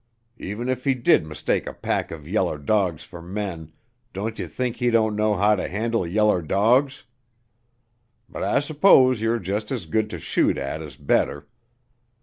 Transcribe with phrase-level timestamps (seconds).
[0.39, 3.71] Even if he did mistake a pack of yaller dogs fer men,
[4.13, 7.03] don't ye think he doesn't know how to handle yaller dogs.
[8.27, 11.47] But I s'pose ye are jus' as good to shoot at as better.